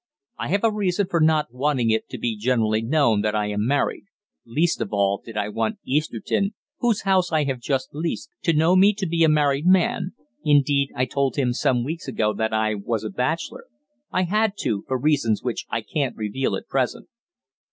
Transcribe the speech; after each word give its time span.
"I 0.39 0.47
have 0.47 0.63
a 0.63 0.71
reason 0.73 1.05
for 1.11 1.19
not 1.21 1.53
wanting 1.53 1.91
it 1.91 2.09
to 2.09 2.17
be 2.17 2.35
generally 2.35 2.81
known 2.81 3.21
that 3.21 3.35
I 3.35 3.51
am 3.51 3.67
married, 3.67 4.05
least 4.47 4.81
of 4.81 4.91
all 4.91 5.21
did 5.23 5.37
I 5.37 5.47
want 5.49 5.77
Easterton, 5.85 6.55
whose 6.79 7.03
house 7.03 7.31
I 7.31 7.43
have 7.43 7.59
just 7.59 7.93
leased, 7.93 8.31
to 8.45 8.53
know 8.53 8.75
me 8.75 8.95
to 8.95 9.05
be 9.05 9.23
a 9.23 9.29
married 9.29 9.67
man; 9.67 10.13
indeed, 10.43 10.89
I 10.95 11.05
told 11.05 11.35
him 11.35 11.53
some 11.53 11.83
weeks 11.83 12.07
ago 12.07 12.33
that 12.33 12.51
I 12.51 12.73
was 12.73 13.03
a 13.03 13.11
bachelor 13.11 13.67
I 14.09 14.23
had 14.23 14.53
to, 14.61 14.83
for 14.87 14.97
reasons 14.97 15.43
which 15.43 15.67
I 15.69 15.81
can't 15.83 16.15
reveal 16.17 16.55
at 16.55 16.67
present." 16.67 17.07